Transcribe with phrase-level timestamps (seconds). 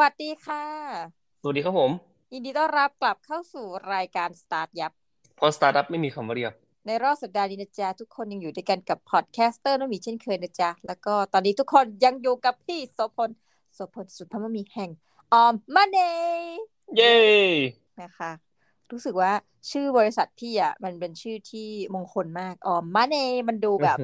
[0.00, 0.64] สวัสดีค่ะ
[1.42, 1.90] สวัสดีครับผม
[2.32, 4.92] ยินดีต้อนรับกลับเข้าสู่รายการ StartYup
[5.36, 6.52] เพราะสตาร์ทอัพไม่มีคำว่าเรียบ
[6.86, 13.30] ในรอบสัปดาห์นี้นะจ๊ะทุกคนยังอยู่ด้วยกันกับ podcaster น้องหมีเช่นเคยนะจ๊ะ แล้วก็ตอนนี้ทุกคนยังอยู่กับพี่โสพล
[13.74, 14.90] โสพลสุภาพมีแห่ง
[15.32, 16.60] aomMONEY
[16.96, 17.16] เย้
[18.02, 18.30] นะคะ
[18.90, 19.32] รู้สึกว่า
[19.70, 23.98] ชื่อบริษัทพี่อะมันเป็นชื่อที่มงคลมาก aomMONEY มันดูแบบ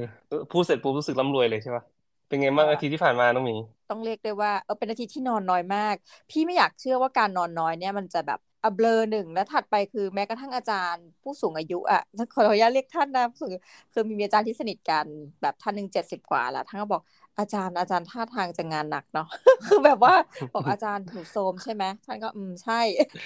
[0.51, 1.85] พูดเสร็จปุ๊บรู้สึกร่ำรวยเลยใช่ปะ
[2.29, 3.55] เป็นไงบ้างเออออาทิตย์ที่ผ่านมาน้องหมี
[3.89, 5.95] ต้องเรียกได้ว่าเออเป็นอาทิตย์ที่นอนน้อยมาก
[6.31, 12.01] พี่ไม่อยากเชื่อว่าการนอนน้อยเนี่ยมันจะแบบอะเบลอหนึ่งแล้วถัดไปคือแม้กระทั่งอาจารย์ผู้สูงอายุอะ
[12.33, 13.61] ขออนุญาตเรียกท่านนะผู้สูงอายุ
[13.93, 15.07] คือมีอาจารย์ที่สนิทกัน
[15.43, 17.03] แบบท่านหนึ่งเจ็ดสิบกว่าแล้วท่านก็บอก
[17.39, 19.27] อาจารย์อาจารย์ท่าทางจะงานหนักเนาะ
[19.67, 20.15] คือแบบว่า
[20.53, 22.75] บอกอาจารย์หนูโทรมใช่ไหมท่านก็อืมใช่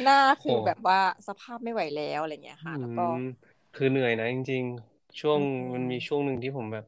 [0.02, 3.16] หน้าคือโอ้แบบว่าสภาพไม่ไหวแล้วอะไรเงี้ยค่ะ แล้วก็อืม
[3.72, 6.84] คือเหนื่อยนะจริง ๆ ช่วงอืมมันมีช่วงหนึ่งที่ผมแบบ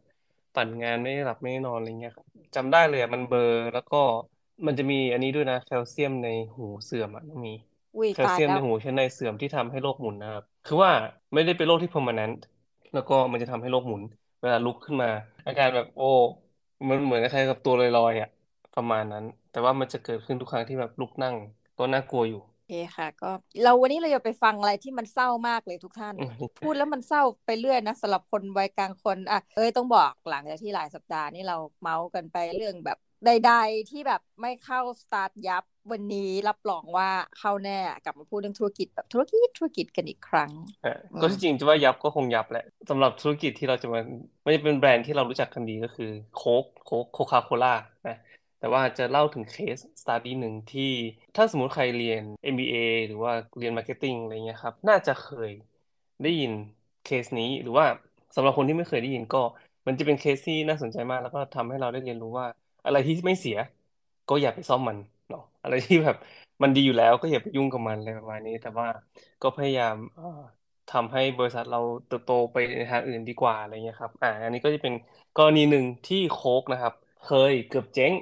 [0.54, 3.40] ปั่นงานไม่ได้หลับไม่ได้นอนอะไรเงี้ยครับจำได้เลยอะมันเบลอ
[3.72, 3.96] แล้วก็
[4.66, 7.50] มันจะมีอันนี้ด้วยนะแคลเซียมในหูเสื่อมอะน้องหมี
[7.94, 10.92] อุ้ยแคลตายเซียมแล้ในวหูชั้นในเสื่อมที่ทำให้โรคหมุนนะครับ คือว่า
[11.34, 12.34] ไม่ได้เป็นโรคที่ permanent
[12.92, 14.02] แล้วก็มันจะทำให้โรคหมุน
[14.40, 15.08] เวลาลุกขึ้นมา
[15.46, 16.02] อาการแบบโอ้
[16.88, 18.28] มันเหมือนคล้ายๆกับตัวลอยๆอะ
[18.74, 21.36] ประมาณนั้น แต่ว่ามันจะเกิดขึ้นทุกครั้งที่แบบลุกนั่ง
[21.78, 23.30] ก็น่ากลัวอยู่โอ เคค่ะ ก็
[23.62, 26.14] เราวันนี้เราจะไปฟังอะไรที่มันเศร้ามากเลยทุกท่าน
[26.64, 40.50] พูดแล้วมันเศร้าไปเรื่อยนะสำหรับคนวัยกลางคนอะเอ้ยต้องบอกหลังจากที่หลายสัปดาห์นี่เราเม้าท์กันไปเรื่องแบบใดๆที่แบบไม่เข้า StartYup วันนี้รับรองว่าเข้าแน่กลับมาพูดเรื่องธุรกิจแบบธุรกิจธุรกิจกันอีกครั้ง
[40.84, 44.00] อะก็ที่จริงจะว่ายับก็คงยับแหละสำหรับธุรกิจที่เราจะมา
[44.42, 47.74] ไม่ได้เป็นแบรนด์ที่เรารู้จักกันดีก็คือโค้กโค้กโคคาโคล่า
[48.08, 48.18] นะ
[48.64, 50.82] แต่ว่าจะเล่าถึง case study หนึ่งที่
[51.34, 52.74] ถ้าสมมติใครเรียน MBA
[53.06, 55.50] หรือว่าเรียน marketing อะไรเงี้ยครับ น่าจะเคย
[56.22, 56.52] ได้ยิน
[57.02, 57.86] เคสนี้หรือว่า
[58.34, 59.38] สำหรับคนที่ไม่เคยได้ยินก็
[59.86, 62.46] มันจะเป็นเคสที่น่าสนใจมาก แล้วก็ทำให้เราได้เรียนรู้ว่า
[62.84, 63.56] อะไรที่ไม่เสีย
[64.28, 64.98] ก็อย่าไปซ่อมมัน
[65.28, 66.16] เนาะอะไรที่แบบ
[66.62, 68.86] มันดีอยู่แล้วก็อย่าไปยุ่งกับมันอะไรประมาณนี้ แต่ว่า
[69.42, 70.24] ก็พยายามเอ่อ
[70.88, 74.94] ทำให้บริษัทเราเติบโตไปในทางอื่นดีกว่าอะไรเงี้ยครับ อ่า อันนี้ก็จะเป็น
[75.36, 78.12] กรณีหนึ่งที่โค้กนะครับ เคยเกือบเจ๊ง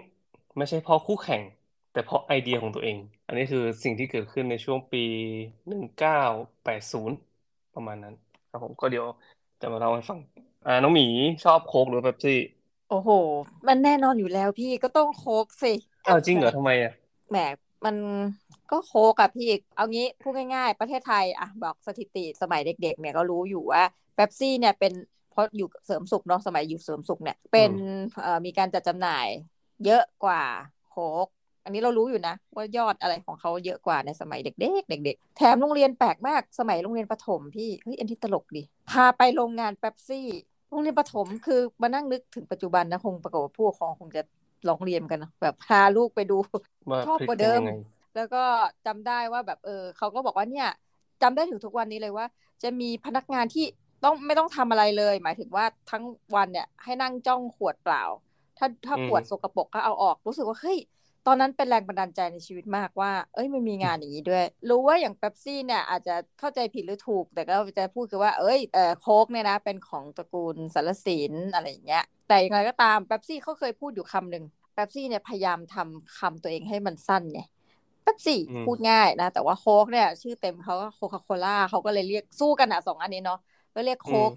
[0.56, 1.42] ไม่ใช่เพราะคู่แข่ง
[1.90, 4.98] แต่เพราะไอเดียของตัวเอง อันนี้คือสิ่งที่เกิดขึ้นในช่วงปี
[5.68, 6.12] หนึ่งเก้า
[6.64, 7.16] แปดศูนย์
[7.74, 8.14] ประมาณนั้น
[8.48, 9.06] ครับผมก็เดี๋ยว
[9.60, 10.20] จะมาเล่าให้ฟัง
[10.64, 11.04] อ่าน้องหมี
[11.42, 12.32] ชอบโค้กหรือเป๊ปซี่
[12.88, 13.10] โอ้โห
[13.68, 15.68] มันแน่นอนอยู่แล้วพี่ก็ต้องโคกสิ
[16.06, 16.92] อ้าวจริงเหรอทำไมอะ
[17.30, 17.36] แหม
[17.84, 17.96] มัน
[18.70, 23.82] ก็โคกอะพี่เอางี้พูดง่ายๆ ประเทศไทยอะบอกสถิติสมัยเด็ก ๆ เนี่ยก็รู้อยู่ว่า
[24.14, 24.92] เป๊ปซี่เนี่ยเป็น
[25.28, 27.72] เพราะอยู่เสริมสุขเนาะสมัยอยู่เสริมสุขเนี่ยเป็น
[28.22, 29.28] เอ่อมีการจัดจำหน่าย
[29.86, 30.42] เยอะกว่า
[30.90, 31.26] โคก
[31.64, 40.26] อันนี้เรารู้อยู่นะ ว่ายอดอะไรของเขาเยอะกว่าในสมัยเด็ก ๆ เด็ก ๆ แถมโรงเรียนแปลกมากสมัยโรงเรียนประถมพี่เฮ้ยอันที่ตลกดิพาไปโรงงานเป๊ปซี่
[40.70, 44.22] โรงเรียนประถมคือมานั่งนึกถึงปัจจุบันนะคงปรากฏว่าผู้ปกครองคงจะ
[44.68, 46.36] ร้องเรียนกันนะแบบพาลูกไปดู
[46.90, 47.72] ว่าชอบพลิกกว่าเป็นเดิมยังไง
[48.16, 48.42] แล้วก็
[48.86, 50.68] จำได้ว่าแบบเออเขาก็บอกว่าเนี่ย
[51.22, 52.26] จำได้ถึงทุกวันนี้เลยว่า
[52.62, 53.64] จะมีพนักงานที่
[54.04, 56.04] ต้องไม่ต้องทำอะไรเลย หมายถึงว่าทั้ง
[56.34, 58.02] วันเนี่ยให้นั่งจ้องขวดเปล่า
[58.62, 60.78] ถ้าถ้าอืมขวดสกปรกก็เอาออก รู้สึกว่าเฮ้ย
[61.26, 77.40] ตอนนั้นเป็นแรงบันดาลใจในชีวิตมากว่า เอ้ยมันมีงานอย่างนี้ด้วย รู้ว่าอย่างเป๊ปซี่เนี่ยอาจจะเข้าใจผิดหรือถูก แต่ก็จะพูดคือว่า เอ้ยเออโค้กเนี่ยนะ เป็นของตระกูลสารสินอะไรอย่างเงี้ย แต่อย่างไรก็ตามเป๊ปซี่เขาเคยพูดอยู่คำหนึ่งเป๊ปซี่เนี่ยพยายามทำคำตัวเองให้มันสั้นไง
[78.02, 83.38] เป๊ปซี่อืมพูดง่ายนะ แต่ว่าโค้กเนี่ย ชื่อเต็มเขาก็โคคาโคล่าเขาก็เลยเรียกสู้กันอะสองอันนี้เนาะ
[83.74, 84.32] ก็เรียกโค้ก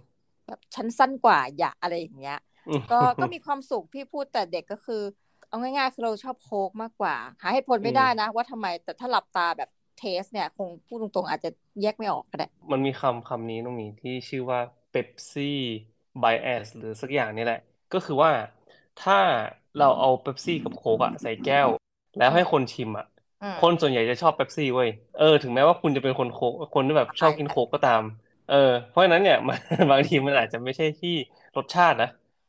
[0.48, 2.55] แบบชั้นสั้นกว่าอย่าอะไรอย่างเงี้ยอืม
[2.92, 5.02] ก็ก็มีความสุขพี่พูดแต่เด็กก็คือ
[5.48, 11.50] เอาง่ายๆคือเราชอบโค้กมากกว่า หาเหตุผลไม่ได้นะ ว่าทำไมแต่ถ้าหลับตาแบบ test เนี่ยคงพูดตรงๆ อาจจะ
[11.82, 14.60] แยกไม่ออกก็ได้มันมีคำคำนี้น้องหมีที่ชื่อว่า
[14.94, 15.52] Pepsi
[16.24, 17.60] bias หรือสักอย่างนี่แหละ
[17.94, 18.32] ก็คือว่า
[19.04, 19.20] ถ้า
[19.80, 21.68] เราเอาเ e ปซี่กับโค้กอะใส่แก้ว
[22.18, 23.06] แล้วให้คนชิมอะ
[23.44, 24.90] อืมคนส่วนใหญ่จะชอบเ e ปซี่เว้ย
[25.20, 28.02] เออถึงแม้ว่าคุณจะเป็นคนโค้กคนที่แบบชอบกินโค้กก็ตาม
[28.48, 28.56] เออ
[28.90, 29.58] เพราะฉะนั้นเนี่ยมัน
[29.92, 31.10] บางทีมันอาจจะไม่ใช่ที่
[31.58, 32.08] รสชาตินะ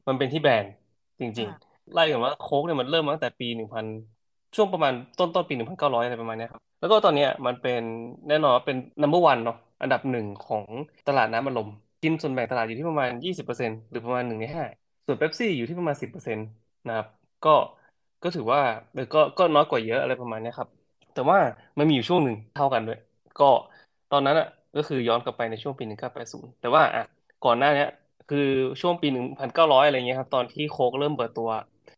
[0.09, 0.73] มันเป็นที่แบรนด์
[1.21, 3.87] จริงอ่าๆไล่กันว่าโค้กเนี่ยมันเริ่มมาตั้งแต่ปีหนึ่งพัน
[4.57, 7.81] ช่วงประมาณต้นต้นปีหนึ่งพันเก้าร้อยอะไรประมาณเนี้ยครับ แล้วก็ตอนเนี้ยมันเป็น
[8.29, 10.65] แน่นอนว่าเป็น number one เนาะอันดับหนึ่งของ
[11.07, 11.69] ตลาดน้ำอัดลม
[12.03, 14.65] กินส่วนแบ่งตลาดอยู่ที่ประมาณ20%หรือประมาณหนึ่งในห้า
[15.07, 16.47] ส่วนเป๊ปซี่อยู่ที่ประมาณ10%
[16.87, 17.07] นะครับ
[17.45, 17.51] ก็
[18.23, 18.61] ก็ถือว่า
[18.93, 20.69] เออก็ก็น้อยกว่าเยอะอะไรประมาณเนี้ยครับ
[21.13, 21.39] แต่ว่า
[21.79, 22.99] มันมีอยู่ช่วงหนึ่งเท่ากันด้วย
[23.39, 23.45] ก็
[24.11, 27.03] ตอนนั้นอะก็คือย้อนกลับไปในช่วงปี1980แต่ว่าอะ
[27.43, 27.87] ก่อนหน้าเนี้ย
[28.31, 28.49] คือ
[28.81, 29.09] ช่วงปี
[29.41, 31.51] 1900อยอะไรเงี้ยครับ ตอนที่โค้กเริ่มเปิดตัว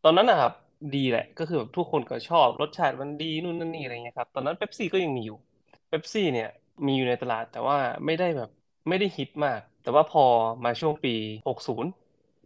[0.05, 0.53] ตอนนั้นนะครับ
[0.97, 5.39] ดีแหละ ก็คือแบบทุกคนก็ชอบรสชาติมันดีนู่นนั่นนี่อะไรเงี้ยครับ ตอนนั้นเป๊ปซี่ก็ยังมีอยู่
[5.89, 6.49] เป๊ปซี่เนี่ย
[6.87, 8.51] มีอยู่ในตลาดแต่ว่าไม่ได้แบบ
[8.89, 10.25] ไม่ได้ฮิตมาก แต่ว่าพอ
[10.65, 11.15] มาช่วงปี
[11.49, 11.87] 60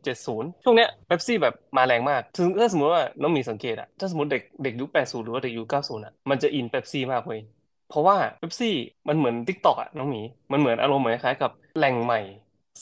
[0.04, 7.40] 70 ช่วงเนี้ยเป๊ปซี่แบบมาแรงมากถึงถ้าสมมติว่าน้องมีสังเกตอะถ้าสมมติเด็กเด็กยุค 80 หรือว่าเด็กยุค 90อะมันจะอินเป๊ปซี่มากเว้ย
[7.88, 8.74] เพราะว่าเป๊ปซี่
[9.08, 12.20] มันเหมือน TikTok อะน้องหมีมันเหมือนอารมณ์เหมือนคล้ายกับแหล่งใหม่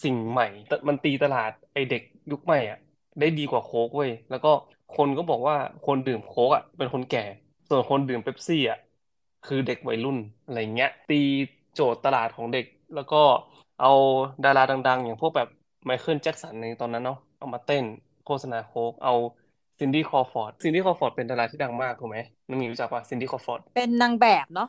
[0.03, 0.47] สิ่งใหม่
[0.89, 2.79] มันตีตลาดไอเด็กยุคใหม่อะ
[3.21, 4.53] ได้ดีกว่าโค้กเว้ยแล้วก็
[4.97, 5.57] คนก็บอกว่า
[5.87, 7.25] คนดื่มโค้กอะเป็นคนแก่
[7.69, 8.79] ส่วนคนดื่มเป๊ปซี่อะ
[9.47, 11.21] คือเด็กวัยรุ่นอะไรเงี้ย ตี
[11.75, 13.23] โจทย์ตลาดของเด็ก แล้วก็
[13.81, 13.93] เอา
[14.45, 15.49] ดาราดัง ๆ อย่างพวกแบบ
[15.85, 17.85] ไมเคิลแจ็คสันในตอนนั้นเนาะเอามาเต้น
[18.27, 19.15] โฆษณาโค้กเอา
[19.79, 24.69] ซินดี้ครอว์ฟอร์ดซินดี้ครอว์ฟอร์ดเป็นดาราที่ดังมากถูกไหมน้องมีรู้จักป่ะซินดี้ครอว์ฟอร์ดเป็นนางแบบเนาะ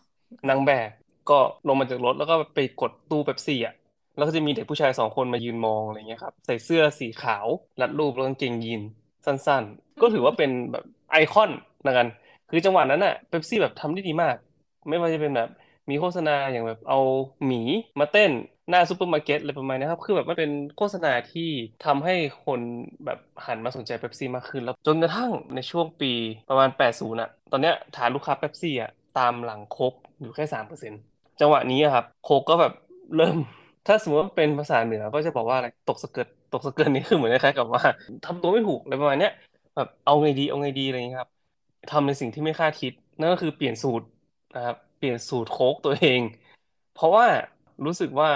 [0.50, 0.90] นางแบบ
[1.30, 1.38] ก็
[1.68, 3.74] ลงมาจากรถแล้วก็ไปกดตู้เป๊ปซี่อะ
[4.16, 7.46] แล้วก็จะมีเด็กผู้ชายสองคนมายืนมองอะไรเงี้ยครับ ใส่เสื้อสีขาว
[7.82, 8.82] รัดรูปแล้วกางเกงยีน
[9.26, 11.52] สั้นๆ ก็ถือว่าเป็นแบบไอคอน
[11.86, 12.08] ละกัน
[12.50, 14.36] คือจังหวะนั้นอะเป๊ปซี่แบบทำได้ดีมาก
[14.90, 15.50] ไม่ว่าจะเป็นแบบ
[15.90, 17.00] มีโฆษณาอย่างแบบเอา
[17.46, 17.62] หมี
[18.00, 18.32] มาเต้น
[18.70, 21.50] หน้าซูเปอร์มาร์เก็ตอะไรประมาณนี้ครับ คือแบบมันเป็นโฆษณาที่
[21.86, 22.16] ทำให้
[22.46, 22.60] คน
[23.06, 26.12] แบบหันมาสนใจเป๊ปซี่มากขึ้น แล้วจนกระทั่งในช่วงปี
[26.50, 31.02] ประมาณ 80อะ ตอนเนี้ยฐานลูกค้าเป๊ปซี่อะตามหลังโค้กอยู่แค่สามเปอร์เซ็นต์
[31.40, 32.74] จังหวะนี้อะครับโค้กก็แบบ
[33.18, 33.38] เริ่ม
[33.86, 37.84] ถ้าสมมติว่าเป็นภาษาเหนือก็จะบอกว่าอะไรตกสะเกิดตกสะเกิดนี่คือเหมือนคล้ายๆกับว่า
[38.24, 39.32] ทำตัวไม่ถูกอะไรประมาณเนี้ย
[39.76, 41.32] แบบเอาไงดีเอาไงดีอะไรอย่างเงี้ครับ
[41.90, 44.06] ทำในสิ่งที่ไม่คาดคิดนั่นก็คือเปลี่ยนสูตร
[44.54, 46.22] นะครับเปลี่ยนสูตรโค้กตัวเอง
[46.92, 47.26] เพราะว่า
[47.86, 48.30] รู้สึกว่า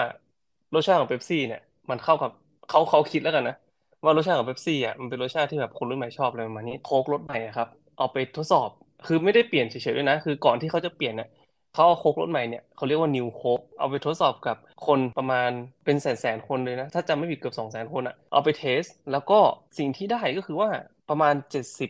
[0.74, 2.32] รสชาติของเป๊ปซี่เนี่ย มันเข้ากับ
[2.68, 3.56] เขาเขาคิดแล้วกันนะ
[4.04, 7.68] ว่ารสชาติของเป๊ปซี่อะมันเป็นรสชาติที่แบบคนรุ่นใหม่ชอบเลยประมาณนี้โค้กรสใหม่อะครับ
[7.98, 8.70] เอาไปทดสอบ
[9.06, 11.28] คือไม่ได้เปลี่ยนเฉยๆด้วยนะ คือก่อนที่เขาจะเปลี่ยนเนี่ย
[11.76, 14.58] เขาเอาโคกรสใหม่เนี่ยเขาเรียกว่านิวโคกเอาไปทดสอบกับ
[14.88, 15.50] คนประมาณ
[15.86, 18.82] เป็นแสนๆคนเลยนะ ถ้าจำไม่ผิดเกือบสองแสนคนอะเอาไปเทส
[19.12, 19.40] แล้วก็
[19.78, 20.70] สิ่งที่ได้ก็คือว่า
[21.10, 21.90] ประมาณเจ็ดสิบ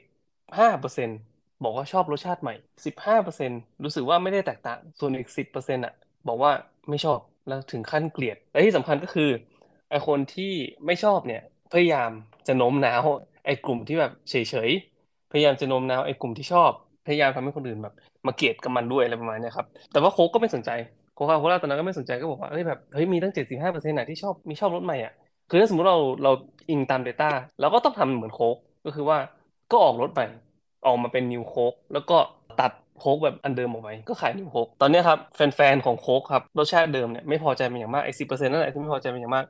[0.58, 1.20] ห้าเปอร์เซ็นต์
[1.64, 2.56] บอกว่าชอบรสชาติใหม่
[2.86, 5.94] สิบห้าเปอร์เซ็นต์รู้สึกว่าไม่ได้แตกต่าง ส่วนอีกสิบเปอร์เซ็นต์อะ
[6.28, 6.52] บอกว่า
[6.90, 9.30] ไม่ชอบ แล้วถึงขั้นเกลียด และที่สำคัญก็คือ
[9.90, 10.54] ไอคนที่
[10.86, 11.44] ไม่ชอบเนี่ย
[11.74, 12.12] พยายาม
[12.48, 13.04] จะโน้มน้าว
[13.46, 14.36] ไอกลุ่มที่แบบเฉ
[14.68, 16.72] ยๆ พยายามจะโน้มน้าวไอกลุ่มที่ชอบ
[17.06, 17.94] พยายามทำให้คนอื่นแบบ
[18.28, 20.70] มาเกลียดกับมันด้วยอะไรประมาณนี้ครับ แต่ว่าโค้กก็ไม่สนใจ
[21.16, 25.14] โคคาโคล่าตอนนั้นก็ไม่สนใจก็บอกว่าเฮ้ยแบบเฮ้ยมีตั้งเจ็ดสิบห้าเปอร์เซ็นต์คนที่ชอบมีชอบรสใหม่อะ
[25.50, 26.32] คือถ้าสมมติเราเรา
[26.70, 27.30] อิงตาม Data
[27.60, 28.56] เราก็ต้องทำเหมือนโค้ก
[28.86, 29.18] ก็คือว่า
[29.72, 30.26] ก็ออกรสใหม่
[30.86, 32.18] ออกมาเป็นนิวโค้กแล้วก็
[32.60, 39.46] ตัดโค้กแบบอันเดิมออกไปก็ขายนิวโค้กตอนนี้ครับแฟนๆของโค้กครับรสชาติเดิมเนี่ยไม่พอใจเป็นอย่างมากไอ้สิบเปอร์เซ็นต์นั่นแหละที่ไม่พอใจเป็นอย่างมาก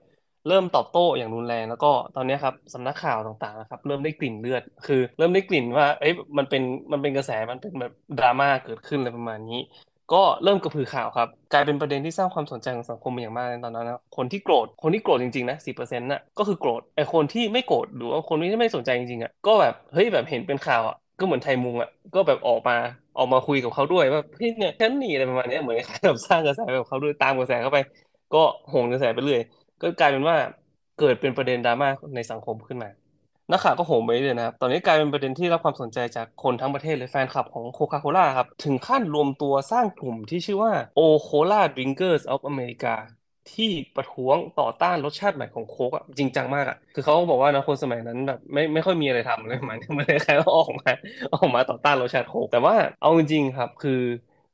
[0.48, 6.62] เริ่มตอบโต้อย่างรุนแรงแล้วก็ตอนนี้ครับสำนักข่าวต่างๆนะครับเริ่มได้กลิ่นเลือด คือ เริ่มได้กลิ่นว่าเอ้ยมันเป็น
[6.92, 9.56] มันเป็นกระแสมันเป็นแบบดราม่าเกิดขึ้นอะไรประมาณนี้
[10.14, 22.74] ก็เริ่มกระพือข่าวครับกลายเป็นประเด็นที่สร้างความสนใจของสังคมเป็นอย่างมากในตอนนั้นนะคนที่โกรธคนที่โกรธจริงๆนะสิเปอร์เซ็นต์น่ะก็คือโกรธไอ้คนที่ไม่โกรธหรือว่าคนที่ไม่สนใจจริงๆอะก็แบบเฮ้ยแบบเห็นเป็นข่าวอะก็เหมือนไทยมุงอะก็แบบออกมา
[23.16, 27.80] ออกมาคุยกับเขาด้วยว่าพี่เนี่ยฉันหนีอะไรประมาณนี้เหมือนคล้ายกับสร้างกระแสกับเขาด้วยตามกระแสเข้าไป
[28.32, 28.38] ก็
[28.68, 29.42] โหนกระแสไปเรื่อย
[29.82, 30.38] ก็กลายเป็นว่า
[30.96, 32.90] เกิดเป็นประเด็นดราม่าในสังคมขึ้นมา
[33.52, 42.94] นักข่าวก็โหมไปเลยนะครับ ตอนนี้กลายเป็นประเด็นที่รับความสนใจจากคนทั้งประเทศเลยแฟนคลับของโคคาโคล่าครับ ถึงขั้นรวมตัวสร้างกลุ่มที่ชื่อว่า O Cola Drinkers of America
[43.52, 50.90] ที่ประท้วงต่อต้านรสชาติใหม่ของโค้กอะจริงจังมากอะคือเขาก็บอกว่านะคนสมัยนั้นแบบไม่ไม่ค่อยมีอะไรทำเลยมันมันเลยใครก็ออกมา
[51.34, 53.92] ออกมาต่อต้านรสชาติโค้กแต่ว่าเอาจริงๆครับ คือ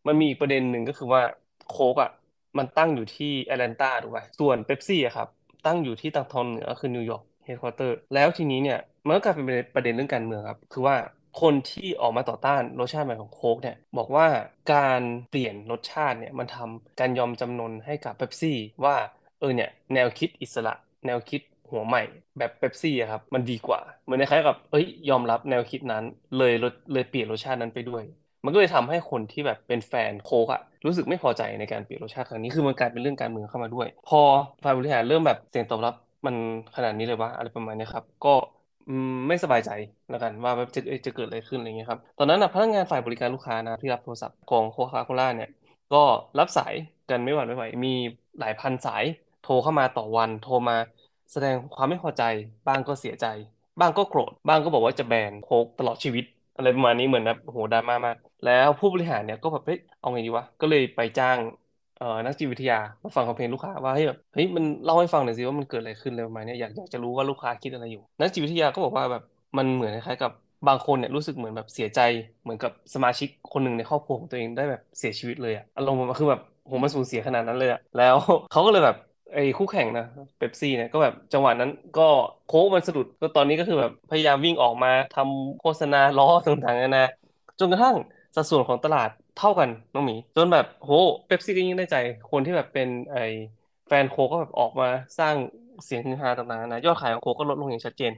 [0.07, 1.21] มันมีอีกประเด็นหนึ่งก็คือว่า
[1.65, 2.09] โค้กอะ
[2.57, 5.27] มันตั้งอยู่ที่แอตแลนตาถูกไหมส่วนเป๊ปซี่อะครับ
[5.65, 9.45] ตั้งอยู่ที่ทางตอนเหนือคือนิวยอร์กเฮดค q เตอร์แล้วทีนี้เนี่ยมันก็กลายเป็น
[9.75, 10.95] ประเด็นเรื่องการเมืองครับ คือว่า
[11.41, 14.27] คนที่ออกมาต่อต้านรสชาติใหม่ของโค้กเนี่ยบอกว่า
[14.73, 18.95] การเปลี่ยนรสชาติเนี่ยมันทำการยอมจำนนให้กับเป๊ปซี่ว่า
[19.39, 20.73] เออเนี่ยแนวคิดอิสระ
[21.05, 22.03] แนวคิดหัวใหม่
[22.37, 26.03] แบบเป๊ปซี่อะครับมันดีกว่า เหมือนคล้ายกับเอ้ยยอมรับแนวคิดนั้น
[26.37, 26.53] เลย
[26.93, 28.03] เลยเปลี่ยนรสชาตินั้นไปด้วย
[28.43, 34.17] มันก็เลยทำให้คนที่แบบเป็นแฟนโคกอะรู้สึกไม่พอใจในการเปลี่ยนรสชาติครั้งนี้คือมันกลายเป็นเรื่องการเมืองเข้ามาด้วย พอ
[34.63, 35.93] ฝ่ายบริหารเริ่มแบบเสียงตอบรับ
[36.25, 36.35] มัน
[36.75, 38.29] ขนาดนี้เลยว่าอะไรประมาณนี้ครับ ก็
[39.27, 39.69] ไม่สบายใจ
[40.09, 45.49] แล้วกันว่าจะจะเกิดอะไรขึ้นอะไรเงี้ยครับตอนนั้นนะพนักงานฝ่ายบริการลูกค้านะที่รับโทรศัพท์ของโคคาโคล่าเนี่ย
[45.91, 45.97] ก็
[46.39, 46.73] รับสาย
[47.09, 47.89] กันไม่หวั่นไม่ไหวมี
[48.39, 49.03] หลายพันสาย
[49.41, 50.77] โทรเข้ามาต่อวันโทรมา
[51.31, 52.21] แสดงความไม่พอใจ
[52.67, 53.25] บ้างก็เสียใจ
[53.79, 56.23] บ้างก็โกรธบ้างก็บอกว่าจะแบนโคกตลอดชีวิต
[56.55, 61.39] อะไรประมาณนี้เหมือนแบบโหดราม่ามาก แล้วผู้บริหารเนี่ยก็แบบเฮ้ยเอาไงดีวะ ก็เลยไปจ้าง
[61.95, 69.21] เอ่อนักจิตวิทยามาฟังคอมเพลนลูกค้าว่าเฮ้ยแบบเฮ้ยมันเล่าให้ฟังหน่อยสิว่ามันเกิดอะไรขึ้นเลยประมาณนี้อยากอยากจะรู้ว่าลูกค้าคิดอะไรอยู่ นักจิตวิทยาก็บอกว่าแบบ
[69.57, 70.31] มันเหมือนคล้ายกับ
[70.67, 71.99] บางคนเนี่ยรู้สึกเหมือนแบบเสียใจ
[72.43, 78.15] เหมือนกับสมาชิกคนหนึ่งในครอบครัวของตัวเองได้แบบเสียชีวิตเลยอะอารมณ์มันคือแบบโหมันสูญเสียขนาดนั้นเลยอะแล้ว
[78.49, 78.95] เขาก็เลยแบบ
[79.33, 80.03] ไอ้คู่แข่งนะ
[80.37, 82.01] เป๊ปซี่เนี่ยก็แบบจังหวะนั้นก็
[82.43, 87.01] โค้กมันสะดุดก็ตอนนี้ก็คือแบบพยายามวิ่งออกมาทำโฆษณาล้อต่างๆนานา
[87.59, 87.95] จนกระทั่ง
[88.35, 90.91] สัดส่วนของตลาดเท่ากันน้องหมี จนแบบโห
[91.27, 91.95] เป๊ปซี่ก็ยิ่งได้ใจ
[92.31, 93.19] คนที่แบบเป็นไอ้
[93.87, 94.85] แฟนโค้ก็แบบออกมา
[95.17, 95.35] สร้าง
[95.83, 98.11] เสียงฮือฮาต่างๆนะยอดขายของโค้กก็ลดลงอย่างชัดเจน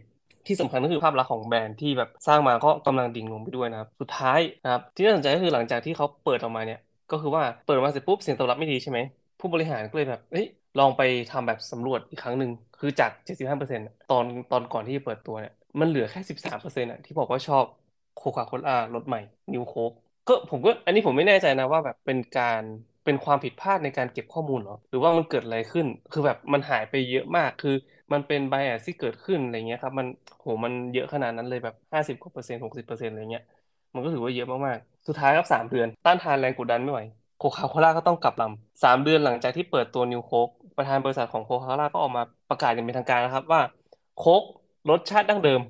[0.48, 6.78] ที่สำคัญก็คือภาพลักษณ์ของแบรนด์ที่แบบสร้างมาก็กำลังดิ่งลงไปด้วยนะครับสุดท้ายนะครับที่น่าสนใจก็คือหลังจากที่เขาเปิดออกมาเนี่ย
[7.10, 9.00] ก็คือว่าเปิดมาเสร็จปุ๊บเสียงตอบรับไม่ดีใช่ไหม
[9.40, 10.46] ผู้บริหารก็เลยแบบเอ้ย
[10.78, 17.66] ลองไปทำแบบสำรวจอีกครั้งหนึ่งคือจาก 75%ตอนตอนก่อนที่จะเปิดตัวเนี่ยมันเหลือแค่ 13%อะที่บอกว่าชอบ
[18.14, 19.20] โคคาโคล่ารสใหม่
[19.54, 19.92] นิวโคก
[20.28, 22.64] ก็ผมก็อันนี้ผมไม่แน่ใจนะว่าแบบเป็นการ
[23.04, 27.72] เป็นความผิดพลาดในการเก็บข้อมูลหรอ หรือว่ามันเกิดอะไรขึ้น คือแบบมันหายไปเยอะมาก คือ
[28.14, 30.08] มันเป็นไบแอสที่เกิดขึ้นอะไรเงี้ยครับ มัน
[30.40, 33.44] โหมันเยอะขนาดนั้นเลยแบบห้าสิบกว่าเปอร์เซ็นต์หกสิบเปอร์เซ็นต์อะไรเงี้ย
[33.94, 37.02] มันก็ถือว่าเยอะมากๆ สุดท้ายครับสามเดือน ต้านทานแรงกดดันไม่ไหว
[37.38, 43.62] โคคาโคล่าก็ต้องกลับลำสามเดือนหลังจากที่เปิดตัวนิวโค้ก ประธานบริษัทของโคคาโคล่าก็ออกมาประกาศอย่างเป็นทางการนะครับว่า
[44.14, 44.44] โค้ก
[44.90, 45.62] รสชาติดั้งเดิม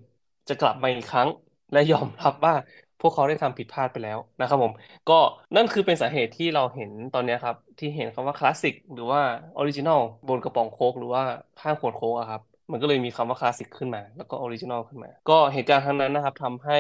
[0.48, 1.30] จะกลับมาอีกครั้ง
[1.72, 2.54] และยอมรับว่า
[3.00, 4.74] พวกเขาได้ทำผิดพลาดไปแล้วนะครับผม
[5.08, 5.14] ก็
[5.56, 9.22] นั่นคือเป็นสาเหตุที่เราเห็นตอนนี้ครับ ที่เห็นคำว่าคลาสสิกหรือว่า
[9.56, 11.24] original บนกระป๋องโค้กหรือว่า
[11.58, 12.42] ข้างขวดโค้กครับ
[12.72, 16.80] มันก็เลยมีคำว่าคลาสสิกขึ้นมา แล้วก็ original ขึ้นมา ก็เหตุการณ์ทั้งนั้นนะครับทำให้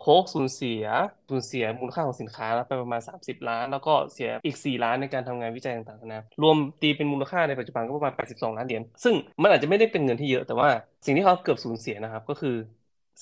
[0.00, 0.82] โค้กสูญเสีย
[1.30, 10.68] สูญเสียมูลค่าของสินค้าไปประมาณ 30 ล้าน แล้วก็เสียอีก 4 ล้านในการทำงานวิจัยต่างๆนะรวมตีเป็นมูลค่าในปัจจุบันก็ประมาณ 82 ล้านเหรียญซึ่งมันอาจจะไม่ได้เป็นเงินที่เยอะแต่ว่า
[11.04, 12.56] สิ่งที่เขาเกือบสูญเสียนะครับก็คือ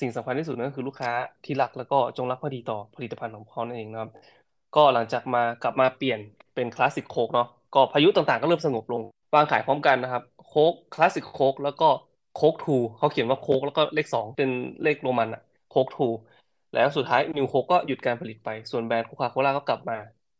[0.00, 1.10] สิ่งสำคัญที่สุดนั่นคือลูกค้า
[1.44, 4.10] ที่รักแล้วก็จงรักภักดีต่อผลิตภัณฑ์ของเขานั่นเองนะครับ
[4.76, 6.20] ก็หลังจากมากลับมาเปลี่ยน
[6.54, 9.02] เป็นคลาสสิกโค้กเนาะก็พายุต่างๆก็เริ่มสงบลง
[9.34, 11.88] วางขายพร้อมกันนะครับโค้กคลาสสิกโค้กแล้วก็
[12.32, 14.50] โค้กทูเขาเขียนว่าโค้กแล้วก็เลขสองเป็น
[14.82, 16.08] เลขโรมันอะโค้กทู
[16.76, 19.94] แล้วสุดท้ายนิวโค้กก็หยุดการผลิตไป ส่วนแบรนด์โคคาโคล่าก็กลับมา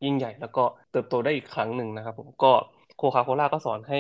[0.04, 2.46] ยิ่งใหญ่แล้วก็เติบโตได้อีกครั้งหนึ่งนะครับผมก็
[2.94, 3.96] โคคาโคล่าก็สอนให้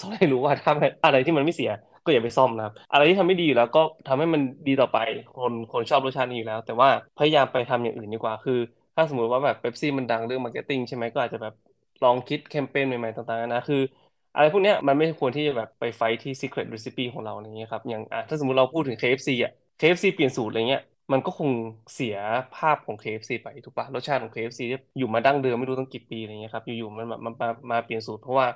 [0.00, 0.72] สอนให้รู้ว่าถ้า
[1.04, 1.70] อะไรที่มันไม่เสีย
[2.04, 4.96] ก็อย่าไปซ่อมนะครับ อะไรที่ทำไม่ดีอยู่แล้วก็ทำให้มันดีต่อไป
[5.34, 8.52] คนคนชอบรสชาตินี้อยู่แล้ว แต่ว่าพยายามไปทำอย่างอื่นดีกว่า คือ
[8.94, 11.54] ถ้าสมมติว่าแบบเป๊ปซี่มันดังเรื่อง marketing ใช่ไหมก็อาจจะแบบ
[12.02, 13.76] ลองคิดแคมเปญใหม่ๆต่างๆนะคือ
[14.32, 20.82] อะไรพวกนี้มันไม่ควรที่จะแบบไปไฟที่ secret recipe ของเราอย่างเงี้ยครับอย่างถ้าสมมติเราพูดถึง KFC อะ KFC เปลี่ยนสูตรอะไรเงี้ย
[21.12, 21.50] มันก็คง
[21.94, 22.14] เสีย
[22.52, 27.32] ภาพของ KFC ไปถูกปะรสชาติของ KFC ที่อยู่มาดั้งเดิมไม่รู้ตั้งกี่ปีอะไรเงี้ยครับ อยู่ๆมันแบบมา
[27.72, 28.46] มาเปลี่ยนสูตรเพราะว่า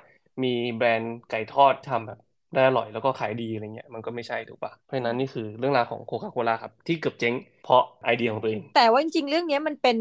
[0.43, 2.17] มีแบรนด์ไก่ทอดทำแบบ
[2.53, 9.97] ได้อร่อยแล้วก็ขายดีอะไรเงี้ยมันก็ไม่ใช่ถูกปะเพราะฉะนั้นนี่คือเรื่องราวของโคคาโคล่าครับที่เกือบเจ๊งเพราะไอเดียของตัวเอง แต่ว่าจริงๆเรื่องนี้มันเป็น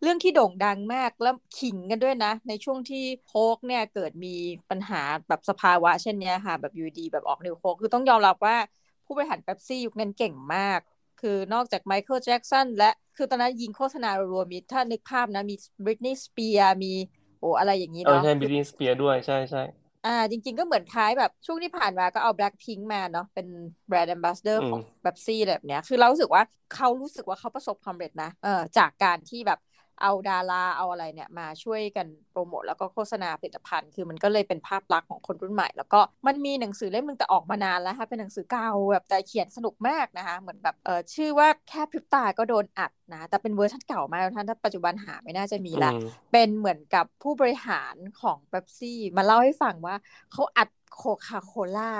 [0.00, 4.28] เรื่องที่โด่งดังมากแล้วขิงกันด้วยนะ ในช่วงที่โค้กเนี่ยเกิดมี
[4.70, 4.96] ปัญหา
[5.28, 8.56] แบบสภาวะเช่นนี้ค่ะแบบอยู่ดีแบบออกนิวโค้กคือต้องยอมรับว่า
[9.04, 10.80] ผู้บริหารเป๊ปซี่ยุคนั้นเก่งมาก
[11.20, 16.92] คือนอกจากไมเคิลแจ็กสันและคือตอนนั้นยิงโฆษณารวมมีถ้านึกภาพนะมีบริตนีย์สเปียร์มี
[17.40, 19.62] โอ้อะไรอย่างนี้เนาะเออใช่บริตนีย์สเปียร์ด้วยใช่ใช่
[20.06, 23.46] อ่าจริง ๆ ก็เหมือนคล้ายแบบช่วงที่ผ่านมาก็เอา Blackpink มาเนาะเป็น
[23.88, 26.42] brand ambassador ของเป๊ปซี่แบบเนี้ยคือเรารู้สึกว่า
[26.74, 29.58] เขารู้สึกว่าเขาประสบความสำเร็จนะเออจากการที่แบบ
[30.02, 45.92] เอาดาราเอาอะไรเนี่ยมาช่วยกันโปรโมทแล้วก็โฆษณาผลิตภัณฑ์ คือมันก็เลยเป็นภาพลักษณ์ของคนรุ่นใหม่ แล้วก็มันมีหนังสือเล่มนึงแต่ออกมานานแล้วค่ะเป็นหนังสือเก่าแบบแต่เขียนสนุกมากนะคะเหมือนแบบเออชื่อว่าแค่พริบตาก็โดนอัดนะแต่เป็นเวอร์ชันเก่ามากท่านถ้าปัจจุบันหาไม่น่าจะมีละ
[46.32, 49.96] เป็นเหมือนกับผู้บริหารของเป๊ปซี่มาเล่าให้ฟังว่า
[50.32, 51.90] เขาอัดโคคาโคล่า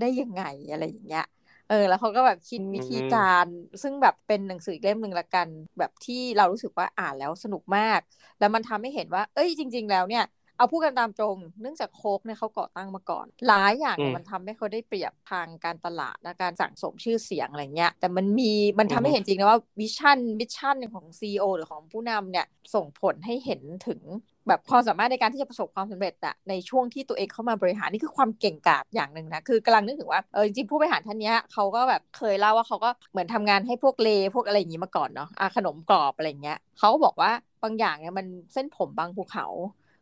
[0.00, 1.26] ได้ยังไงอะไรอย่างเงี้ย
[1.68, 3.46] เออแล้วเขาก็แบบคิดวิธีการ
[3.82, 8.00] ซึ่งแบบเป็นหนังสือเล่มหนึ่งละกัน แบบที่เรารู้สึกว่าอ่านแล้วสนุกมาก
[8.38, 10.24] แล้วมันทำให้เห็นว่า เอ้ยจริง ๆ แล้วเนี่ย
[10.56, 24.00] เอาพูดกันตามตรง เนื่องจากโค้กเนี่ยเขาก่อตั้งมาก่อน หลายอย่างมันทำให้เขาได้เปรียบทางการตลาดและการสั่งสมชื่อเสียงอะไรเงี้ย แต่มันมีมันทำให้เห็นจริงนะว่า vision vision ของ CEO หรือของผู้นำเนี่ยส่งผลให้เห็นถึง
[24.48, 37.30] แบบความสามารถในการที่จะประสบความสำเร็จอะในช่วงที่ตัวเองเข้ามาบริหารนี่คือความเก่งกาจอย่างหนึ่งนะคือกำลังนึกถึงว่าเออจริงๆผู้บริหารท่านนี้เขาก็แบบเคยเล่าว่าเขาก็เหมือนทำงานให้พวกเลพวกอะไรอย่างนี้มาก่อนเนาะอาขนมกรอบอะไรเงี้ยเขาก็บอกว่า
[37.62, 39.46] บางอย่างเนี่ยมันเส้นผมบางภูเขา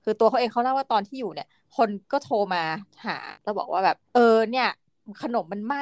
[0.05, 2.63] คือตัวเขาเองเขาเล่าว่าตอนที่อยู่เนี่ย คนก็โทรมา
[3.07, 4.69] หาแล้วบอกว่าแบบเออเนี่ย
[5.23, 5.77] ขนมมันไหม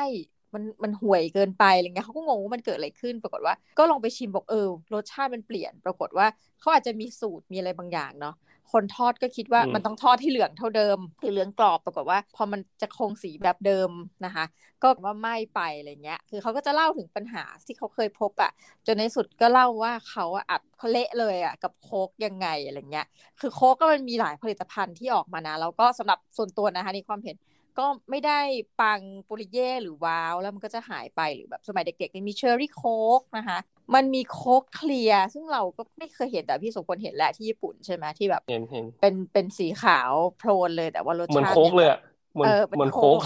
[0.55, 6.27] มันมันห่วยเกินไปอะไรเงี้ยเขาก็งงว่ามันเกิดอะไรขึ้น ปรากฏว่าก็ลองไปชิมบอกเออรสชาติมันเปลี่ยน ปรากฏว่า
[6.61, 8.35] เขาอาจจะมีสูตรมีอะไรบางอย่างเนาะ
[8.73, 13.91] คนทอดก็คิดว่ามันต้องทอดที่เหลืองเท่าเดิมคือเหลืองกรอบปรากฏว่า พอมันจะคงสีแบบเดิม
[14.25, 14.45] นะคะ
[14.83, 18.51] ก็ว่าไหม้ไปอะไรเงี้ย คือเขาก็จะเล่าถึงปัญหาที่เขาเคยพบอะ
[18.87, 23.07] จนในสุดก็เล่าว่าเขาอัดเขาเละเลยอะกับโคกยังไงอะไรเงี้ย
[23.41, 27.37] คือโคกก็มันมีหลายผลิตภัณฑ์ที่ออกมานะแล้วก็สำหรับส่วนตัวนะคะในความเห็น
[27.79, 28.41] ก็ไม่ได้
[28.81, 32.83] ปังปุริเย่หรือว้าว แล้วมันก็จะหายไปหรือแบบสมัยเด็กๆมีเชอร์รี่โค
[33.19, 33.59] กนะคะ
[33.95, 42.01] มันมีโค้กเคลียร์ซึ่งเราก็ไม่เคยเห็นแต่พี่สมควรเห็นแหละที่ญี่ปุ่นใช่ไหมที่แบบเห็นเห็นเป็นเป็นสีขาวโพลนเลยแต่ว่ารสชาติเหมือนโค้กเลยอะ
[42.35, 43.19] เหมือนเหมือนโค้ก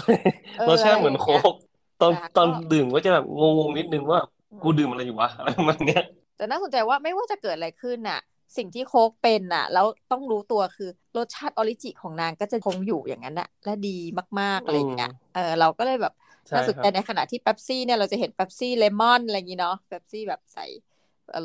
[0.69, 1.53] รสชาติเหมือนโค้ก
[2.01, 4.19] ตอนตอนดื่มก็จะแบบงงๆนิดนึงว่า
[4.63, 6.03] กูดื่มอะไรอยู่วะอะไรประมาณเนี้ย
[6.37, 8.19] แต่น่าสนใจว่าไม่ว่าจะเกิดอะไรขึ้นน่ะ
[8.57, 13.97] สิ่งที่โค้กเป็นอะ แล้วต้องรู้ตัวคือรสชาติ original ของนางก็จะคงอยู่อย่างนั้นอะ และดี
[14.39, 16.13] มากๆอะไรเงี้ยเออเราก็เลยแบบ
[16.53, 20.65] น่าสนใจในขณะที่เป๊ปซี่เนี่ยเราจะเห็นเป๊ปซี่เลมอนอะไรอย่างงี้เนาะเป๊ปซี่แบบใส่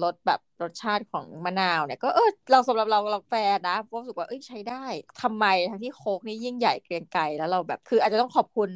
[0.02, 4.84] รสแบบรสชาติของมะนาวเนี่ยก็เออเราสำหรับเราเราแฟนนะรู้สึกว่าเอ้ยใช้ได้
[5.22, 8.70] ทำไมทั้งที่โค้กนี่ยิ่งใหญ่เกรียงไกรแล้วเราแบบคืออาจจะต้องขอบคุณ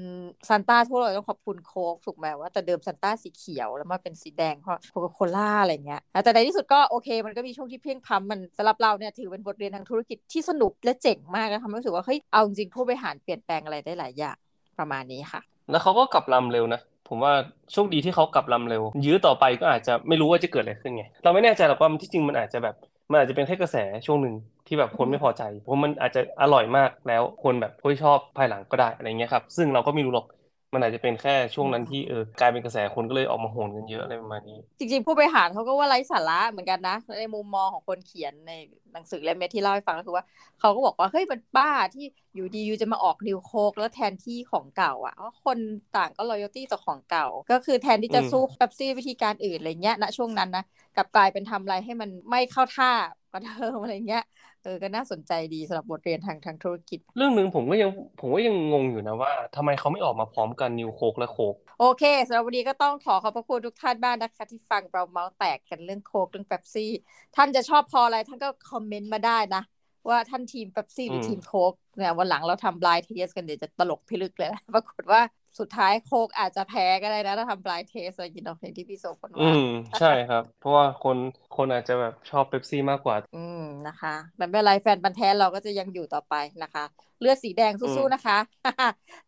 [0.49, 14.37] ซานต้าทั่วเราต้องขอบคุณโค้กถูกไหมว่าแต่เดิมซานต้าสีเขียวแล้วมาเป็นสีแดงเพราะโคคาโคล่าอะไรเงี้ยแต่ในที่สุดก็โอเค มันก็มีช่วงที่เพลี่ยงพล้ำมันสำหรับเราเนี่ยถือเป็นบทเรียนทางธุรกิจที่สนุกและเจ๋งมากแล้วทำให้รู้สึกว่าเฮ้ยเอาจริงผู้บริหารเปลี่ยนแปลงอะไรได้หลายอย่าง
[14.79, 17.33] ประมาณนี้ค่ะ แล้วเขาก็กลับลำเร็วนะผมว่า
[17.73, 22.75] โชคดีที่เขากลับลำเร็ว ยื้อต่อไปก็อาจจะไม่รู้ว่าจะเกิดอะไรขึ้นไง เราไม่แน่ใจหรอกว่าที่จริงมันอาจจะแบบ
[23.11, 24.35] มันอาจจะเป็นแค่กระแสช่วงหนึ่ง
[24.67, 30.27] ที่แบบคนไม่พอใจเพราะมันอาจจะอร่อยมากแล้วคนแบบไม่ชอบภายหลังก็ได้อะไรเงี้ยครับซึ่งเราก็ไม่รู้หรอก
[30.75, 38.53] มันอาจจะเป็นแค่ช่วงนั้นที่เออกลายเป็นกระแสคนก็เลยออกมาโหนกันเยอะอะไรประมาณนี้ จริงๆ ผู้บริหารเขาก็ว่าไร้สาระเหมือนกันนะ ในมุมมองของคนเขียนใน
[38.93, 40.25] หนังสือเล่มนี้ที่เล่าให้ฟังก็คือว่า
[40.61, 42.05] เขาก็บอกว่าเฮ้ยมันบ้าที่
[42.35, 45.59] อยู่ดียูจะมาออกนิวโคกแล้วแทนที่ของเก่าอะเพราะคน
[45.97, 50.63] ต่างก็รอยัลตี้ต่อของเก่า ก็คือแทนที่จะสู้เป๊ปซี่วิธีการอื่นอะไรเงี้ยณช่วงนั้นนะ
[50.95, 52.89] กลับกลายเป็นทำอะไรให้มันไม่เข้าท่า
[53.33, 54.23] ก็เดิมอะไรเงี้ย
[54.65, 57.91] เออก็น่าสนใจดีสำหรับบทเรียนทางทางธุรกิจ เรื่องหนึ่งผมก็ยัง
[58.21, 66.91] ผมก็ยังงงอยู่นะว่าทำไมเขาไม่ออกมาพร้อมกันนิวโคกและโคกโอเคสำหรับวันนี้ก็ต้องขอขอบพระคุณทุกท่านบ้างนะคะที่ฟังเราเมาส์แตกกันเรื่องโคกเรื่องเป๊ปซี่
[67.37, 69.63] ท่านจะชอบเพราะอะไรท่านก็คอมเมนต์มาได้นะ
[70.09, 75.21] ว่าท่านทีมเป๊ปซี่หรือทีมโค้กเนี่ยวันหลังเราทำ blind test กันเดี๋ยวจะตลกพิลึกเลยนะปรากฏว่า
[75.59, 79.67] สุดท้ายโค้กอาจจะแพ้ก็ได้นะถ้าทำ blind test อะไรกินเอาเพลงที่พี่โซคนว่าอืม
[79.99, 81.17] ใช่ครับ เพราะว่าคน
[81.57, 86.85] คนอาจจะแบบชอบเป๊ปซี่มากกว่า อืมนะคะแต่ไม่เป็นไรแฟนพันธุ์แท้เราก็จะยังอยู่ต่อไปนะคะ
[87.21, 88.39] เลือดสีแดงสู้ๆนะคะ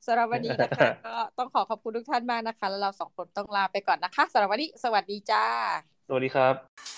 [0.07, 5.45] สำหรับวันนี้นะคะก็ต้องขอขอบคุณทุกท่านมากนะคะ แล้วเราสองคนต้องลาไปก่อนนะคะสำหรับวันนี้สวัสดีจ้า
[6.09, 6.96] สวัสดีครับ